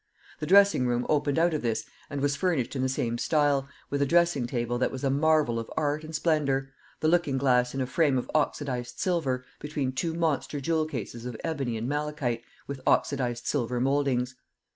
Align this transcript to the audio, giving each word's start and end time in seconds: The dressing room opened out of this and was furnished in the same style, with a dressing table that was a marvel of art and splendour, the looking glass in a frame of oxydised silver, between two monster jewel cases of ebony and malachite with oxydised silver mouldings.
The 0.39 0.47
dressing 0.47 0.87
room 0.87 1.05
opened 1.09 1.37
out 1.37 1.53
of 1.53 1.61
this 1.61 1.85
and 2.09 2.21
was 2.21 2.35
furnished 2.35 2.75
in 2.75 2.81
the 2.81 2.89
same 2.89 3.19
style, 3.19 3.69
with 3.91 4.01
a 4.01 4.05
dressing 4.07 4.47
table 4.47 4.79
that 4.79 4.91
was 4.91 5.03
a 5.03 5.11
marvel 5.11 5.59
of 5.59 5.69
art 5.77 6.03
and 6.03 6.15
splendour, 6.15 6.71
the 7.01 7.07
looking 7.07 7.37
glass 7.37 7.75
in 7.75 7.81
a 7.81 7.85
frame 7.85 8.17
of 8.17 8.27
oxydised 8.33 8.97
silver, 8.97 9.45
between 9.59 9.91
two 9.91 10.15
monster 10.15 10.59
jewel 10.59 10.87
cases 10.87 11.25
of 11.27 11.39
ebony 11.43 11.77
and 11.77 11.87
malachite 11.87 12.41
with 12.65 12.81
oxydised 12.87 13.45
silver 13.45 13.79
mouldings. 13.79 14.33